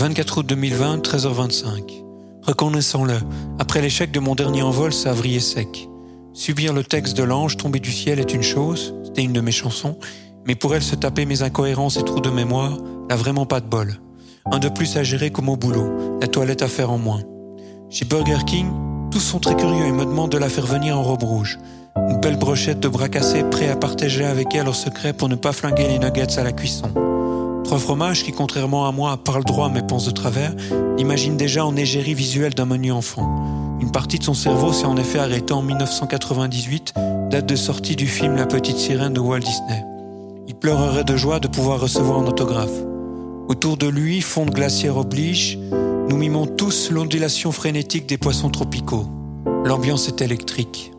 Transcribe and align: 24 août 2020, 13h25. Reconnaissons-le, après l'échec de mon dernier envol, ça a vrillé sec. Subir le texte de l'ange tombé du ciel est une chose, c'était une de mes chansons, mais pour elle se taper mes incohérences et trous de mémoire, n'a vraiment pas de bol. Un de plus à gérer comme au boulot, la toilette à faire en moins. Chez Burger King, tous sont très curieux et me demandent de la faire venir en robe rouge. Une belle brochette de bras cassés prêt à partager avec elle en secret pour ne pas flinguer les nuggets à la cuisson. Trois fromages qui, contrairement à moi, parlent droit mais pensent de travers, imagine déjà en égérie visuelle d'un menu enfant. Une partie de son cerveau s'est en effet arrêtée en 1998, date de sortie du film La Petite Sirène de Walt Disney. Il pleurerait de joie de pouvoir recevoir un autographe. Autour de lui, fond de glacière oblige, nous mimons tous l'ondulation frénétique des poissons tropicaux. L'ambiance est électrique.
24 0.00 0.38
août 0.38 0.46
2020, 0.46 1.06
13h25. 1.06 2.02
Reconnaissons-le, 2.40 3.18
après 3.58 3.82
l'échec 3.82 4.10
de 4.10 4.18
mon 4.18 4.34
dernier 4.34 4.62
envol, 4.62 4.94
ça 4.94 5.10
a 5.10 5.12
vrillé 5.12 5.40
sec. 5.40 5.90
Subir 6.32 6.72
le 6.72 6.82
texte 6.82 7.18
de 7.18 7.22
l'ange 7.22 7.58
tombé 7.58 7.80
du 7.80 7.92
ciel 7.92 8.18
est 8.18 8.32
une 8.32 8.42
chose, 8.42 8.94
c'était 9.04 9.24
une 9.24 9.34
de 9.34 9.42
mes 9.42 9.52
chansons, 9.52 9.98
mais 10.46 10.54
pour 10.54 10.74
elle 10.74 10.82
se 10.82 10.94
taper 10.94 11.26
mes 11.26 11.42
incohérences 11.42 11.98
et 11.98 12.02
trous 12.02 12.22
de 12.22 12.30
mémoire, 12.30 12.78
n'a 13.10 13.16
vraiment 13.16 13.44
pas 13.44 13.60
de 13.60 13.66
bol. 13.66 14.00
Un 14.50 14.58
de 14.58 14.70
plus 14.70 14.96
à 14.96 15.02
gérer 15.02 15.30
comme 15.30 15.50
au 15.50 15.58
boulot, 15.58 16.18
la 16.18 16.28
toilette 16.28 16.62
à 16.62 16.68
faire 16.68 16.90
en 16.90 16.96
moins. 16.96 17.20
Chez 17.90 18.06
Burger 18.06 18.38
King, 18.46 18.70
tous 19.10 19.20
sont 19.20 19.38
très 19.38 19.54
curieux 19.54 19.84
et 19.84 19.92
me 19.92 20.06
demandent 20.06 20.32
de 20.32 20.38
la 20.38 20.48
faire 20.48 20.66
venir 20.66 20.98
en 20.98 21.02
robe 21.02 21.24
rouge. 21.24 21.58
Une 22.08 22.20
belle 22.20 22.38
brochette 22.38 22.80
de 22.80 22.88
bras 22.88 23.10
cassés 23.10 23.44
prêt 23.50 23.68
à 23.68 23.76
partager 23.76 24.24
avec 24.24 24.54
elle 24.54 24.68
en 24.68 24.72
secret 24.72 25.12
pour 25.12 25.28
ne 25.28 25.36
pas 25.36 25.52
flinguer 25.52 25.88
les 25.88 25.98
nuggets 25.98 26.38
à 26.38 26.42
la 26.42 26.52
cuisson. 26.52 26.90
Trois 27.70 27.78
fromages 27.78 28.24
qui, 28.24 28.32
contrairement 28.32 28.88
à 28.88 28.90
moi, 28.90 29.16
parlent 29.16 29.44
droit 29.44 29.68
mais 29.68 29.82
pensent 29.82 30.06
de 30.06 30.10
travers, 30.10 30.52
imagine 30.98 31.36
déjà 31.36 31.64
en 31.64 31.76
égérie 31.76 32.14
visuelle 32.14 32.52
d'un 32.52 32.64
menu 32.64 32.90
enfant. 32.90 33.78
Une 33.80 33.92
partie 33.92 34.18
de 34.18 34.24
son 34.24 34.34
cerveau 34.34 34.72
s'est 34.72 34.86
en 34.86 34.96
effet 34.96 35.20
arrêtée 35.20 35.52
en 35.52 35.62
1998, 35.62 36.94
date 37.30 37.46
de 37.46 37.54
sortie 37.54 37.94
du 37.94 38.08
film 38.08 38.34
La 38.34 38.46
Petite 38.46 38.76
Sirène 38.76 39.12
de 39.12 39.20
Walt 39.20 39.38
Disney. 39.38 39.84
Il 40.48 40.56
pleurerait 40.56 41.04
de 41.04 41.16
joie 41.16 41.38
de 41.38 41.46
pouvoir 41.46 41.78
recevoir 41.78 42.18
un 42.18 42.26
autographe. 42.26 42.76
Autour 43.46 43.76
de 43.76 43.86
lui, 43.86 44.20
fond 44.20 44.46
de 44.46 44.50
glacière 44.50 44.96
oblige, 44.96 45.56
nous 46.08 46.16
mimons 46.16 46.46
tous 46.46 46.90
l'ondulation 46.90 47.52
frénétique 47.52 48.08
des 48.08 48.18
poissons 48.18 48.50
tropicaux. 48.50 49.06
L'ambiance 49.64 50.08
est 50.08 50.22
électrique. 50.22 50.90